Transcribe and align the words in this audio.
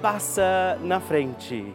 passa 0.00 0.78
na 0.82 0.98
frente. 0.98 1.74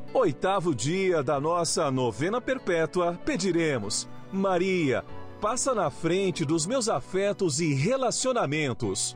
Oitavo 0.13 0.75
dia 0.75 1.23
da 1.23 1.39
nossa 1.39 1.89
novena 1.89 2.41
perpétua, 2.41 3.17
pediremos: 3.23 4.09
Maria, 4.29 5.05
passa 5.39 5.73
na 5.73 5.89
frente 5.89 6.43
dos 6.43 6.67
meus 6.67 6.89
afetos 6.89 7.61
e 7.61 7.73
relacionamentos. 7.73 9.15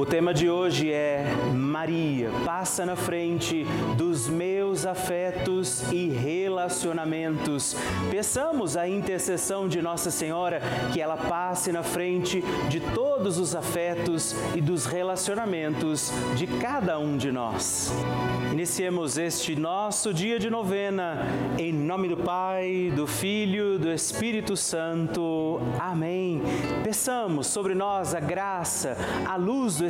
O 0.00 0.06
tema 0.06 0.32
de 0.32 0.48
hoje 0.48 0.90
é 0.90 1.26
Maria, 1.54 2.30
passa 2.42 2.86
na 2.86 2.96
frente 2.96 3.66
dos 3.98 4.30
meus 4.30 4.86
afetos 4.86 5.92
e 5.92 6.08
relacionamentos. 6.08 7.76
Peçamos 8.10 8.78
a 8.78 8.88
intercessão 8.88 9.68
de 9.68 9.82
Nossa 9.82 10.10
Senhora 10.10 10.62
que 10.90 11.02
ela 11.02 11.18
passe 11.18 11.70
na 11.70 11.82
frente 11.82 12.42
de 12.70 12.80
todos 12.80 13.36
os 13.36 13.54
afetos 13.54 14.34
e 14.54 14.62
dos 14.62 14.86
relacionamentos 14.86 16.10
de 16.34 16.46
cada 16.46 16.98
um 16.98 17.18
de 17.18 17.30
nós. 17.30 17.92
Iniciemos 18.52 19.18
este 19.18 19.54
nosso 19.54 20.14
dia 20.14 20.38
de 20.38 20.48
novena 20.48 21.26
em 21.58 21.74
nome 21.74 22.08
do 22.08 22.16
Pai, 22.16 22.90
do 22.96 23.06
Filho, 23.06 23.78
do 23.78 23.92
Espírito 23.92 24.56
Santo. 24.56 25.60
Amém. 25.78 26.40
Peçamos 26.82 27.48
sobre 27.48 27.74
nós 27.74 28.14
a 28.14 28.20
graça, 28.20 28.96
a 29.26 29.36
luz 29.36 29.76
do 29.76 29.89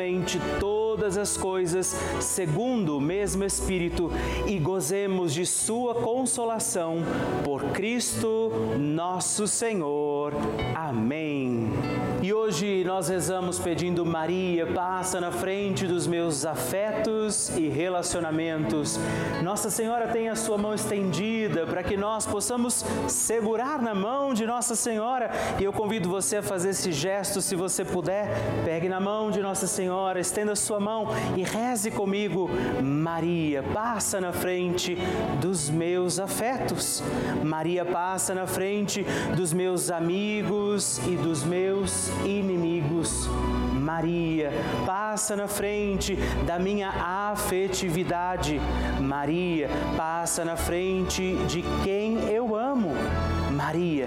eternamente 0.00 0.40
todos 0.58 0.79
todas 0.90 1.16
as 1.16 1.36
coisas 1.36 1.94
segundo 2.18 2.96
o 2.96 3.00
mesmo 3.00 3.44
Espírito 3.44 4.10
e 4.44 4.58
gozemos 4.58 5.32
de 5.32 5.46
Sua 5.46 5.94
consolação 5.94 6.96
por 7.44 7.62
Cristo 7.66 8.50
nosso 8.76 9.46
Senhor. 9.46 10.32
Amém. 10.74 11.70
E 12.22 12.32
hoje 12.34 12.82
nós 12.84 13.08
rezamos 13.08 13.60
pedindo 13.60 14.04
Maria, 14.04 14.66
passa 14.66 15.20
na 15.20 15.30
frente 15.30 15.86
dos 15.86 16.08
meus 16.08 16.44
afetos 16.44 17.50
e 17.50 17.68
relacionamentos. 17.68 18.98
Nossa 19.44 19.70
Senhora 19.70 20.08
tem 20.08 20.28
a 20.28 20.34
sua 20.34 20.58
mão 20.58 20.74
estendida 20.74 21.66
para 21.66 21.84
que 21.84 21.96
nós 21.96 22.26
possamos 22.26 22.84
segurar 23.06 23.80
na 23.80 23.94
mão 23.94 24.34
de 24.34 24.44
Nossa 24.44 24.74
Senhora. 24.74 25.30
E 25.60 25.62
eu 25.62 25.72
convido 25.72 26.08
você 26.08 26.38
a 26.38 26.42
fazer 26.42 26.70
esse 26.70 26.90
gesto, 26.90 27.40
se 27.40 27.54
você 27.54 27.84
puder, 27.84 28.28
pegue 28.64 28.88
na 28.88 28.98
mão 28.98 29.30
de 29.30 29.40
Nossa 29.40 29.68
Senhora 29.68 30.18
estenda 30.18 30.56
sua 30.56 30.79
mão 30.80 31.06
e 31.36 31.42
reze 31.42 31.90
comigo. 31.90 32.50
Maria, 32.82 33.62
passa 33.62 34.20
na 34.20 34.32
frente 34.32 34.96
dos 35.40 35.70
meus 35.70 36.18
afetos. 36.18 37.02
Maria, 37.44 37.84
passa 37.84 38.34
na 38.34 38.46
frente 38.46 39.04
dos 39.36 39.52
meus 39.52 39.90
amigos 39.90 40.98
e 41.06 41.16
dos 41.16 41.44
meus 41.44 42.08
inimigos. 42.24 43.28
Maria, 43.74 44.52
passa 44.86 45.34
na 45.34 45.48
frente 45.48 46.16
da 46.46 46.58
minha 46.58 46.90
afetividade. 46.90 48.60
Maria, 49.00 49.68
passa 49.96 50.44
na 50.44 50.56
frente 50.56 51.34
de 51.46 51.62
quem 51.82 52.18
eu 52.30 52.54
amo. 52.54 52.92
Maria, 53.50 54.06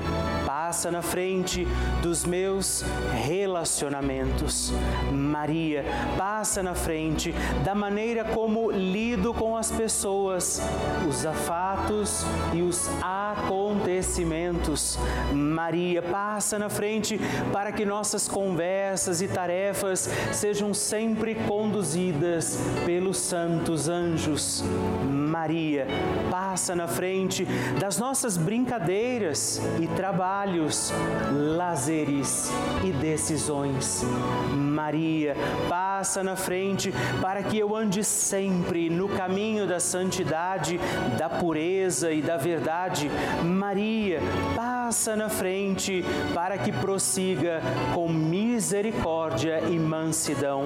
passa 0.53 0.91
na 0.91 1.01
frente 1.01 1.67
dos 2.03 2.23
meus 2.25 2.85
relacionamentos. 3.25 4.71
Maria, 5.11 5.83
passa 6.15 6.61
na 6.61 6.75
frente 6.75 7.33
da 7.65 7.73
maneira 7.73 8.23
como 8.23 8.69
lido 8.69 9.33
com 9.33 9.57
as 9.57 9.71
pessoas, 9.71 10.61
os 11.09 11.25
afatos 11.25 12.23
e 12.53 12.61
os 12.61 12.87
acontecimentos. 13.01 14.99
Maria, 15.33 16.03
passa 16.03 16.59
na 16.59 16.69
frente 16.69 17.19
para 17.51 17.71
que 17.71 17.83
nossas 17.83 18.27
conversas 18.27 19.23
e 19.23 19.27
tarefas 19.27 20.07
sejam 20.31 20.71
sempre 20.71 21.33
conduzidas 21.33 22.59
pelos 22.85 23.17
santos 23.17 23.89
anjos. 23.89 24.63
Maria, 25.33 25.87
passa 26.29 26.75
na 26.75 26.87
frente 26.87 27.43
das 27.79 27.97
nossas 27.97 28.37
brincadeiras 28.37 29.59
e 29.81 29.87
trabalhos, 29.87 30.42
lazeres 31.31 32.51
e 32.83 32.91
decisões. 32.91 34.03
Maria, 34.51 35.35
passa 35.69 36.23
na 36.23 36.35
frente 36.35 36.93
para 37.21 37.43
que 37.43 37.57
eu 37.57 37.75
ande 37.75 38.03
sempre 38.03 38.89
no 38.89 39.07
caminho 39.09 39.65
da 39.65 39.79
santidade, 39.79 40.79
da 41.17 41.29
pureza 41.29 42.11
e 42.11 42.21
da 42.21 42.37
verdade. 42.37 43.09
Maria, 43.43 44.19
passa 44.55 45.15
na 45.15 45.29
frente 45.29 46.03
para 46.33 46.57
que 46.57 46.71
prossiga 46.71 47.61
com 47.93 48.09
misericórdia 48.09 49.61
e 49.69 49.79
mansidão. 49.79 50.65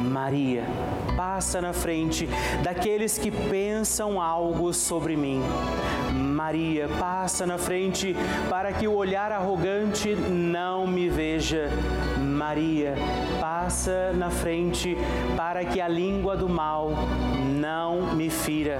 Maria, 0.00 0.64
passa 1.16 1.60
na 1.60 1.72
frente 1.72 2.28
daqueles 2.62 3.18
que 3.18 3.30
pensam 3.30 4.20
algo 4.20 4.72
sobre 4.72 5.16
mim. 5.16 5.42
Maria, 6.12 6.88
passa 6.98 7.46
na 7.46 7.58
frente 7.58 8.16
para 8.48 8.72
que 8.72 8.88
o 8.88 8.94
olhar 8.94 9.30
arrogante 9.30 10.14
não 10.14 10.86
me 10.86 11.08
veja. 11.08 11.68
Maria, 12.18 12.94
passa 13.40 14.12
na 14.14 14.30
frente 14.30 14.96
para 15.36 15.64
que 15.64 15.80
a 15.80 15.88
língua 15.88 16.36
do 16.36 16.48
mal 16.48 16.90
não 17.44 18.14
me 18.14 18.30
fira. 18.30 18.78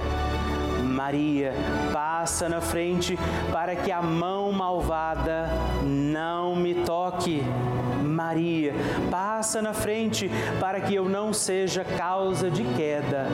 Maria, 0.83 1.53
passa 1.93 2.49
na 2.49 2.59
frente 2.59 3.17
para 3.51 3.75
que 3.75 3.91
a 3.91 4.01
mão 4.01 4.51
malvada 4.51 5.49
não 5.83 6.55
me 6.55 6.75
toque. 6.75 7.43
Maria, 8.21 8.73
passa 9.09 9.63
na 9.63 9.73
frente 9.73 10.29
para 10.59 10.79
que 10.79 10.93
eu 10.93 11.09
não 11.09 11.33
seja 11.33 11.83
causa 11.83 12.51
de 12.51 12.63
queda 12.63 13.27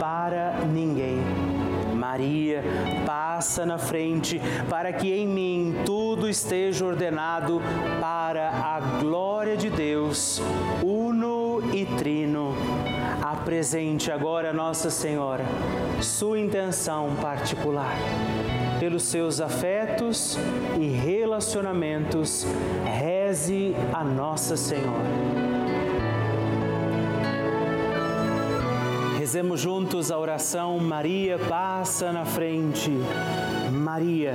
para 0.00 0.64
ninguém. 0.64 1.18
Maria, 1.94 2.64
passa 3.04 3.66
na 3.66 3.76
frente 3.76 4.40
para 4.70 4.94
que 4.94 5.12
em 5.12 5.28
mim 5.28 5.82
tudo 5.84 6.26
esteja 6.26 6.86
ordenado 6.86 7.60
para 8.00 8.48
a 8.48 8.80
glória 8.98 9.58
de 9.58 9.68
Deus, 9.68 10.40
uno 10.82 11.62
e 11.74 11.84
trino. 11.84 12.56
Apresente 13.20 14.10
agora 14.10 14.54
Nossa 14.54 14.88
Senhora 14.88 15.44
sua 16.02 16.40
intenção 16.40 17.14
particular. 17.20 17.94
Pelos 18.78 19.02
seus 19.02 19.40
afetos 19.40 20.38
e 20.80 20.88
relacionamentos, 20.88 22.46
reze 23.30 23.76
a 23.92 24.02
Nossa 24.02 24.56
Senhora. 24.56 25.08
Rezemos 29.20 29.60
juntos 29.60 30.10
a 30.10 30.18
oração 30.18 30.76
Maria 30.80 31.38
passa 31.38 32.10
na 32.10 32.24
frente. 32.24 32.90
Maria 33.70 34.34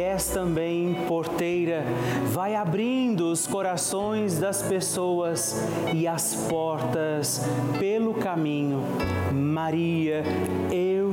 és 0.00 0.28
também 0.28 0.94
porteira. 1.06 1.84
Vai 2.32 2.54
abrindo 2.54 3.30
os 3.30 3.46
corações 3.46 4.38
das 4.38 4.62
pessoas 4.62 5.56
e 5.92 6.06
as 6.06 6.34
portas 6.48 7.40
pelo 7.78 8.14
caminho. 8.14 8.82
Maria, 9.32 10.22
eu 10.70 10.95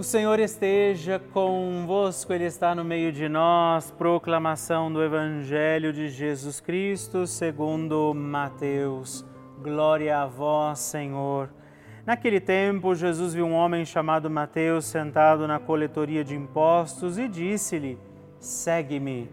O 0.00 0.02
Senhor 0.02 0.40
esteja 0.40 1.18
convosco, 1.18 2.32
Ele 2.32 2.46
está 2.46 2.74
no 2.74 2.82
meio 2.82 3.12
de 3.12 3.28
nós. 3.28 3.90
Proclamação 3.90 4.90
do 4.90 5.04
Evangelho 5.04 5.92
de 5.92 6.08
Jesus 6.08 6.58
Cristo, 6.58 7.26
segundo 7.26 8.14
Mateus. 8.14 9.22
Glória 9.62 10.22
a 10.22 10.24
vós, 10.24 10.78
Senhor. 10.78 11.50
Naquele 12.06 12.40
tempo, 12.40 12.94
Jesus 12.94 13.34
viu 13.34 13.44
um 13.44 13.52
homem 13.52 13.84
chamado 13.84 14.30
Mateus 14.30 14.86
sentado 14.86 15.46
na 15.46 15.58
coletoria 15.58 16.24
de 16.24 16.34
impostos 16.34 17.18
e 17.18 17.28
disse-lhe: 17.28 17.98
Segue-me. 18.38 19.30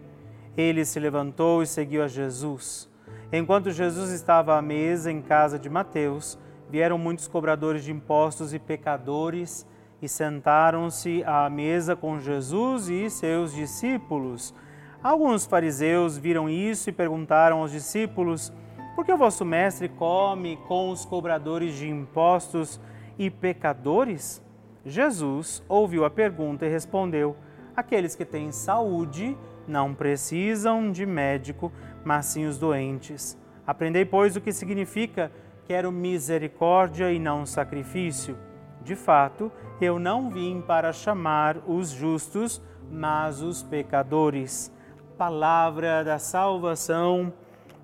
Ele 0.54 0.84
se 0.84 1.00
levantou 1.00 1.62
e 1.62 1.66
seguiu 1.66 2.02
a 2.02 2.08
Jesus. 2.08 2.90
Enquanto 3.32 3.70
Jesus 3.70 4.10
estava 4.10 4.58
à 4.58 4.60
mesa 4.60 5.10
em 5.10 5.22
casa 5.22 5.58
de 5.58 5.70
Mateus, 5.70 6.38
vieram 6.68 6.98
muitos 6.98 7.26
cobradores 7.26 7.82
de 7.84 7.90
impostos 7.90 8.52
e 8.52 8.58
pecadores 8.58 9.66
e 10.00 10.08
sentaram-se 10.08 11.22
à 11.24 11.48
mesa 11.50 11.96
com 11.96 12.20
Jesus 12.20 12.88
e 12.88 13.10
seus 13.10 13.52
discípulos. 13.52 14.54
Alguns 15.02 15.46
fariseus 15.46 16.16
viram 16.16 16.48
isso 16.48 16.90
e 16.90 16.92
perguntaram 16.92 17.58
aos 17.58 17.72
discípulos: 17.72 18.52
Por 18.94 19.04
que 19.04 19.12
o 19.12 19.16
vosso 19.16 19.44
mestre 19.44 19.88
come 19.88 20.56
com 20.68 20.90
os 20.90 21.04
cobradores 21.04 21.76
de 21.76 21.88
impostos 21.88 22.80
e 23.18 23.30
pecadores? 23.30 24.42
Jesus 24.84 25.62
ouviu 25.68 26.04
a 26.04 26.10
pergunta 26.10 26.66
e 26.66 26.68
respondeu: 26.68 27.36
Aqueles 27.76 28.14
que 28.14 28.24
têm 28.24 28.50
saúde 28.50 29.36
não 29.66 29.94
precisam 29.94 30.90
de 30.90 31.04
médico, 31.04 31.70
mas 32.04 32.26
sim 32.26 32.46
os 32.46 32.58
doentes. 32.58 33.38
Aprendei, 33.66 34.04
pois, 34.04 34.34
o 34.34 34.40
que 34.40 34.52
significa 34.52 35.30
quero 35.66 35.92
misericórdia 35.92 37.12
e 37.12 37.18
não 37.18 37.44
sacrifício. 37.44 38.47
De 38.82 38.96
fato, 38.96 39.52
eu 39.80 39.98
não 39.98 40.30
vim 40.30 40.60
para 40.60 40.92
chamar 40.92 41.58
os 41.66 41.90
justos, 41.90 42.62
mas 42.90 43.42
os 43.42 43.62
pecadores. 43.62 44.72
Palavra 45.16 46.04
da 46.04 46.18
salvação, 46.18 47.32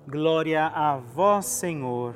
glória 0.07 0.65
a 0.67 0.97
vós, 0.97 1.45
Senhor. 1.45 2.15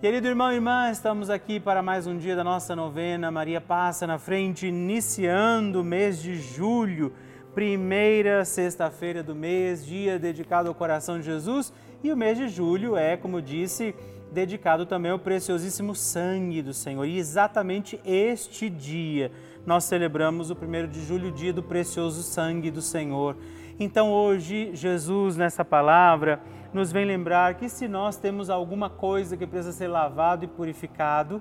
Querido 0.00 0.28
irmão 0.28 0.52
e 0.52 0.54
irmã, 0.54 0.90
estamos 0.92 1.28
aqui 1.28 1.58
para 1.58 1.82
mais 1.82 2.06
um 2.06 2.16
dia 2.16 2.36
da 2.36 2.44
nossa 2.44 2.76
novena. 2.76 3.32
Maria 3.32 3.60
passa 3.60 4.06
na 4.06 4.16
frente, 4.16 4.68
iniciando 4.68 5.80
o 5.80 5.84
mês 5.84 6.22
de 6.22 6.36
julho, 6.36 7.12
primeira 7.52 8.44
sexta-feira 8.44 9.24
do 9.24 9.34
mês, 9.34 9.84
dia 9.84 10.16
dedicado 10.16 10.68
ao 10.68 10.74
coração 10.74 11.18
de 11.18 11.24
Jesus. 11.24 11.72
E 12.02 12.12
o 12.12 12.16
mês 12.16 12.38
de 12.38 12.48
julho 12.48 12.96
é, 12.96 13.16
como 13.16 13.42
disse, 13.42 13.92
dedicado 14.32 14.86
também 14.86 15.10
ao 15.10 15.18
preciosíssimo 15.18 15.94
sangue 15.94 16.62
do 16.62 16.72
Senhor. 16.72 17.04
E 17.04 17.18
exatamente 17.18 18.00
este 18.04 18.68
dia 18.68 19.30
nós 19.66 19.84
celebramos 19.84 20.50
o 20.50 20.56
primeiro 20.56 20.88
de 20.88 21.04
julho, 21.04 21.32
dia 21.32 21.52
do 21.52 21.62
precioso 21.62 22.22
sangue 22.22 22.70
do 22.70 22.82
Senhor. 22.82 23.36
Então 23.78 24.10
hoje, 24.10 24.70
Jesus, 24.74 25.36
nessa 25.36 25.64
palavra, 25.64 26.40
nos 26.72 26.90
vem 26.90 27.04
lembrar 27.04 27.54
que 27.54 27.68
se 27.68 27.86
nós 27.86 28.16
temos 28.16 28.50
alguma 28.50 28.90
coisa 28.90 29.36
que 29.36 29.46
precisa 29.46 29.72
ser 29.72 29.88
lavado 29.88 30.44
e 30.44 30.48
purificado, 30.48 31.40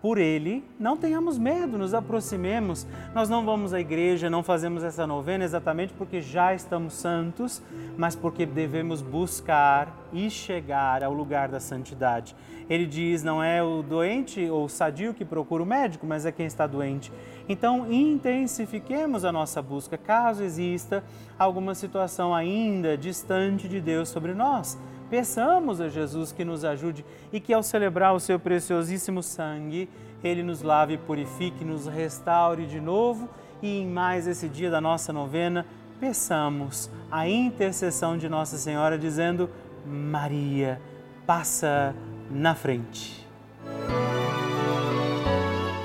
por 0.00 0.16
Ele, 0.18 0.64
não 0.78 0.96
tenhamos 0.96 1.36
medo, 1.36 1.76
nos 1.76 1.92
aproximemos. 1.92 2.86
Nós 3.14 3.28
não 3.28 3.44
vamos 3.44 3.74
à 3.74 3.80
igreja, 3.80 4.30
não 4.30 4.42
fazemos 4.42 4.82
essa 4.82 5.06
novena 5.06 5.44
exatamente 5.44 5.92
porque 5.92 6.22
já 6.22 6.54
estamos 6.54 6.94
santos, 6.94 7.62
mas 7.98 8.16
porque 8.16 8.46
devemos 8.46 9.02
buscar 9.02 9.94
e 10.12 10.30
chegar 10.30 11.04
ao 11.04 11.12
lugar 11.12 11.48
da 11.48 11.60
santidade. 11.60 12.34
Ele 12.68 12.86
diz: 12.86 13.22
não 13.22 13.42
é 13.42 13.62
o 13.62 13.82
doente 13.82 14.48
ou 14.48 14.64
o 14.64 14.68
sadio 14.68 15.12
que 15.12 15.24
procura 15.24 15.62
o 15.62 15.66
médico, 15.66 16.06
mas 16.06 16.24
é 16.24 16.32
quem 16.32 16.46
está 16.46 16.66
doente. 16.66 17.12
Então, 17.48 17.92
intensifiquemos 17.92 19.24
a 19.24 19.32
nossa 19.32 19.60
busca 19.60 19.98
caso 19.98 20.42
exista 20.42 21.04
alguma 21.38 21.74
situação 21.74 22.34
ainda 22.34 22.96
distante 22.96 23.68
de 23.68 23.80
Deus 23.80 24.08
sobre 24.08 24.32
nós 24.32 24.78
Peçamos 25.10 25.80
a 25.80 25.88
Jesus 25.88 26.30
que 26.30 26.44
nos 26.44 26.64
ajude 26.64 27.04
e 27.32 27.40
que 27.40 27.52
ao 27.52 27.62
celebrar 27.62 28.14
o 28.14 28.20
seu 28.20 28.38
preciosíssimo 28.38 29.22
sangue, 29.22 29.90
ele 30.22 30.42
nos 30.42 30.62
lave 30.62 30.96
purifique, 30.96 31.64
nos 31.64 31.86
restaure 31.86 32.64
de 32.64 32.80
novo 32.80 33.28
e 33.60 33.80
em 33.80 33.86
mais 33.86 34.26
esse 34.26 34.48
dia 34.48 34.70
da 34.70 34.80
nossa 34.80 35.12
novena, 35.12 35.66
peçamos 35.98 36.88
a 37.10 37.28
intercessão 37.28 38.16
de 38.16 38.28
Nossa 38.28 38.56
Senhora 38.56 38.96
dizendo: 38.96 39.50
Maria, 39.84 40.80
passa 41.26 41.94
na 42.30 42.54
frente. 42.54 43.28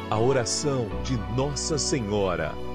A 0.10 0.20
oração 0.20 0.88
de 1.04 1.18
Nossa 1.36 1.78
Senhora. 1.78 2.75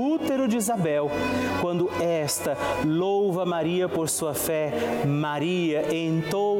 útero 0.00 0.48
de 0.48 0.56
Isabel, 0.56 1.10
quando 1.60 1.90
esta 2.00 2.56
louva 2.84 3.44
Maria 3.44 3.88
por 3.88 4.08
sua 4.08 4.34
fé, 4.34 4.72
Maria 5.06 5.94
entoa 5.94 6.59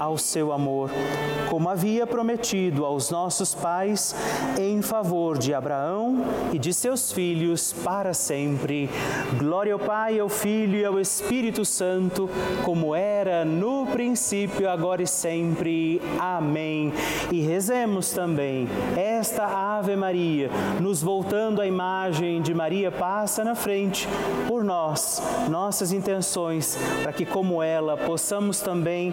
ao 0.00 0.18
seu 0.18 0.52
amor, 0.52 0.90
como 1.48 1.68
havia 1.68 2.06
prometido 2.06 2.84
aos 2.84 3.10
nossos 3.10 3.54
pais, 3.54 4.14
em 4.58 4.82
favor 4.82 5.38
de 5.38 5.54
Abraão 5.54 6.24
e 6.52 6.58
de 6.58 6.72
seus 6.72 7.12
filhos 7.12 7.72
para 7.72 8.12
sempre. 8.12 8.90
Glória 9.38 9.72
ao 9.72 9.78
Pai, 9.78 10.18
ao 10.18 10.28
Filho 10.28 10.78
e 10.78 10.84
ao 10.84 10.98
Espírito 11.00 11.64
Santo, 11.64 12.28
como 12.64 12.94
era 12.94 13.44
no 13.44 13.86
princípio, 13.86 14.68
agora 14.68 15.02
e 15.02 15.06
sempre. 15.06 16.00
Amém. 16.18 16.92
E 17.30 17.40
rezemos 17.40 18.10
também 18.10 18.68
esta 18.96 19.46
Ave 19.46 19.96
Maria, 19.96 20.50
nos 20.80 21.02
voltando 21.02 21.60
à 21.60 21.66
imagem 21.66 22.42
de 22.42 22.52
Maria 22.54 22.90
passa 22.90 23.44
na 23.44 23.54
frente 23.54 24.08
por 24.46 24.64
nós, 24.64 25.22
nossas 25.48 25.92
intenções, 25.92 26.78
para 27.02 27.12
que, 27.12 27.24
como 27.24 27.62
ela, 27.62 27.96
possamos 27.96 28.60
também 28.60 29.12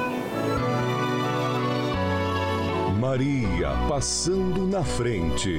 Maria 3.01 3.69
passando 3.89 4.67
na 4.67 4.83
frente. 4.83 5.55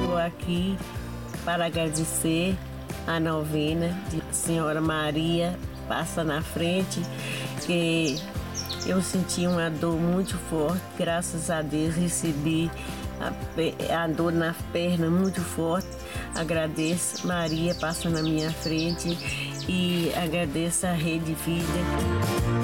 Estou 0.00 0.18
aqui 0.18 0.76
para 1.44 1.66
agradecer 1.66 2.56
a 3.06 3.20
novena 3.20 3.96
de 4.10 4.20
Senhora 4.34 4.80
Maria 4.80 5.56
passa 5.86 6.24
na 6.24 6.42
frente, 6.42 7.00
que 7.64 8.20
eu 8.84 9.00
senti 9.00 9.46
uma 9.46 9.70
dor 9.70 9.96
muito 9.96 10.36
forte, 10.50 10.82
graças 10.98 11.50
a 11.50 11.62
Deus 11.62 11.94
recebi 11.94 12.68
a, 13.20 14.02
a 14.02 14.08
dor 14.08 14.32
na 14.32 14.56
perna 14.72 15.08
muito 15.08 15.40
forte. 15.40 15.86
Agradeço, 16.34 17.28
Maria 17.28 17.76
passa 17.76 18.10
na 18.10 18.22
minha 18.22 18.50
frente 18.50 19.16
e 19.68 20.12
agradeço 20.16 20.84
a 20.84 20.92
Rede 20.92 21.32
Vida. 21.32 22.63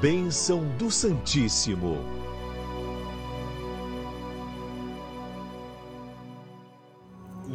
Bênção 0.00 0.64
do 0.78 0.90
Santíssimo. 0.90 1.98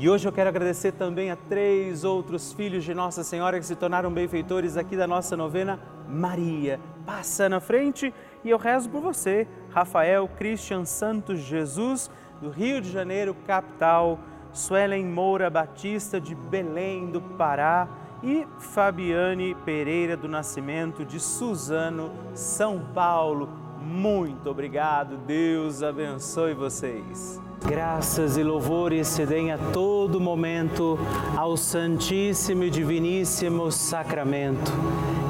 E 0.02 0.10
hoje 0.10 0.26
eu 0.26 0.32
quero 0.32 0.48
agradecer 0.48 0.94
também 0.94 1.30
a 1.30 1.36
três 1.36 2.06
outros 2.06 2.54
filhos 2.54 2.86
de 2.86 2.94
Nossa 2.94 3.22
Senhora 3.22 3.60
que 3.60 3.66
se 3.66 3.76
tornaram 3.76 4.10
benfeitores 4.10 4.78
aqui 4.78 4.96
da 4.96 5.06
nossa 5.06 5.36
novena 5.36 5.78
Maria. 6.08 6.80
Passa 7.06 7.50
na 7.50 7.60
frente 7.60 8.14
e 8.44 8.50
eu 8.50 8.58
rezo 8.58 8.90
por 8.90 9.02
você, 9.02 9.48
Rafael 9.70 10.28
Christian 10.38 10.86
Santos 10.86 11.40
Jesus, 11.40 12.10
do 12.42 12.50
Rio 12.50 12.82
de 12.82 12.92
Janeiro, 12.92 13.36
capital, 13.46 14.20
Suelen 14.54 15.06
Moura 15.06 15.50
Batista, 15.50 16.20
de 16.20 16.34
Belém 16.34 17.08
do 17.08 17.22
Pará, 17.22 17.88
e 18.24 18.46
Fabiane 18.60 19.56
Pereira 19.66 20.18
do 20.18 20.28
Nascimento, 20.28 21.06
de 21.06 21.20
Suzano, 21.20 22.12
São 22.34 22.80
Paulo. 22.94 23.50
Muito 23.82 24.50
obrigado, 24.50 25.18
Deus 25.18 25.82
abençoe 25.82 26.54
vocês. 26.54 27.40
Graças 27.66 28.38
e 28.38 28.44
louvores 28.44 29.08
se 29.08 29.26
deem 29.26 29.52
a 29.52 29.58
todo 29.58 30.20
momento 30.20 30.98
ao 31.36 31.56
Santíssimo 31.58 32.64
e 32.64 32.70
Diviníssimo 32.70 33.72
Sacramento. 33.72 34.72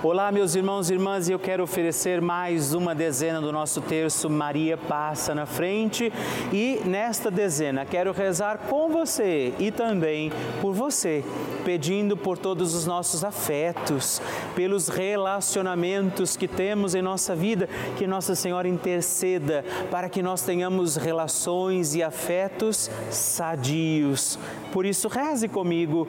Olá, 0.00 0.30
meus 0.30 0.54
irmãos 0.54 0.88
e 0.88 0.92
irmãs, 0.92 1.28
eu 1.28 1.40
quero 1.40 1.64
oferecer 1.64 2.22
mais 2.22 2.72
uma 2.72 2.94
dezena 2.94 3.40
do 3.40 3.50
nosso 3.50 3.80
terço 3.80 4.30
Maria 4.30 4.76
Passa 4.76 5.34
na 5.34 5.44
Frente. 5.44 6.12
E 6.52 6.80
nesta 6.84 7.32
dezena 7.32 7.84
quero 7.84 8.12
rezar 8.12 8.58
com 8.68 8.88
você 8.90 9.52
e 9.58 9.72
também 9.72 10.30
por 10.60 10.72
você, 10.72 11.24
pedindo 11.64 12.16
por 12.16 12.38
todos 12.38 12.76
os 12.76 12.86
nossos 12.86 13.24
afetos, 13.24 14.22
pelos 14.54 14.86
relacionamentos 14.86 16.36
que 16.36 16.46
temos 16.46 16.94
em 16.94 17.02
nossa 17.02 17.34
vida, 17.34 17.68
que 17.96 18.06
Nossa 18.06 18.36
Senhora 18.36 18.68
interceda 18.68 19.64
para 19.90 20.08
que 20.08 20.22
nós 20.22 20.42
tenhamos 20.42 20.94
relações 20.94 21.96
e 21.96 22.04
afetos 22.04 22.88
sadios. 23.10 24.38
Por 24.70 24.86
isso, 24.86 25.08
reze 25.08 25.48
comigo, 25.48 26.06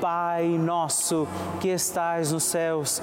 Pai 0.00 0.46
nosso 0.46 1.26
que 1.60 1.68
estais 1.68 2.30
nos 2.30 2.44
céus 2.44 3.02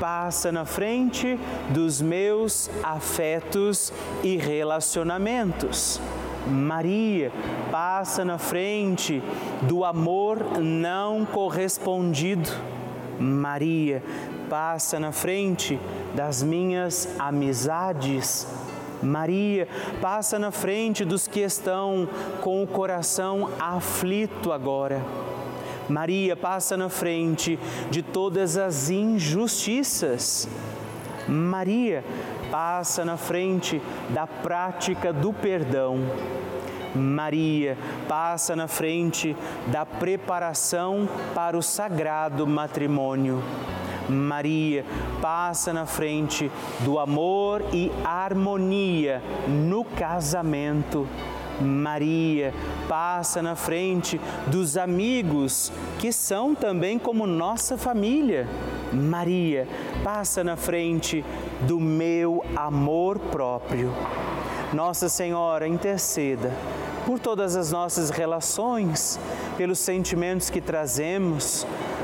passa 0.00 0.50
na 0.50 0.64
frente 0.64 1.38
dos 1.70 2.00
meus 2.00 2.70
afetos 2.82 3.92
e 4.22 4.36
relacionamentos. 4.36 6.00
Maria 6.46 7.32
passa 7.70 8.24
na 8.24 8.36
frente 8.38 9.22
do 9.62 9.84
amor 9.84 10.58
não 10.60 11.24
correspondido. 11.24 12.50
Maria 13.18 14.02
passa 14.50 15.00
na 15.00 15.12
frente 15.12 15.80
das 16.14 16.42
minhas 16.42 17.08
amizades. 17.18 18.46
Maria 19.02 19.68
passa 20.00 20.38
na 20.38 20.50
frente 20.50 21.04
dos 21.04 21.26
que 21.26 21.40
estão 21.40 22.08
com 22.40 22.62
o 22.62 22.66
coração 22.66 23.50
aflito 23.58 24.52
agora. 24.52 25.02
Maria 25.88 26.36
passa 26.36 26.76
na 26.76 26.88
frente 26.88 27.58
de 27.90 28.02
todas 28.02 28.56
as 28.56 28.90
injustiças. 28.90 30.48
Maria 31.28 32.04
passa 32.50 33.04
na 33.04 33.16
frente 33.16 33.80
da 34.10 34.26
prática 34.26 35.12
do 35.12 35.32
perdão. 35.32 35.98
Maria 36.94 37.76
passa 38.08 38.54
na 38.54 38.68
frente 38.68 39.36
da 39.66 39.84
preparação 39.84 41.08
para 41.34 41.58
o 41.58 41.62
sagrado 41.62 42.46
matrimônio. 42.46 43.42
Maria 44.08 44.84
passa 45.20 45.72
na 45.72 45.86
frente 45.86 46.50
do 46.80 46.98
amor 46.98 47.64
e 47.72 47.90
harmonia 48.04 49.22
no 49.48 49.84
casamento. 49.84 51.08
Maria 51.60 52.52
passa 52.88 53.42
na 53.42 53.54
frente 53.54 54.20
dos 54.46 54.76
amigos 54.76 55.72
que 55.98 56.12
são 56.12 56.54
também 56.54 56.98
como 56.98 57.26
nossa 57.26 57.76
família. 57.76 58.48
Maria 58.92 59.66
passa 60.02 60.42
na 60.42 60.56
frente 60.56 61.24
do 61.62 61.78
meu 61.80 62.44
amor 62.56 63.18
próprio. 63.18 63.92
Nossa 64.72 65.08
Senhora, 65.08 65.68
interceda 65.68 66.52
por 67.06 67.18
todas 67.18 67.54
as 67.54 67.70
nossas 67.70 68.10
relações, 68.10 69.20
pelos 69.56 69.78
sentimentos 69.78 70.50
que 70.50 70.60
trazemos 70.60 71.66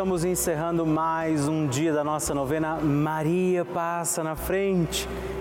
Estamos 0.00 0.24
encerrando 0.24 0.84
mais 0.84 1.46
um 1.46 1.66
dia 1.66 1.92
da 1.92 2.02
nossa 2.02 2.34
novena 2.34 2.80
Maria 2.80 3.64
Passa 3.64 4.24
na 4.24 4.34
Frente. 4.34 5.08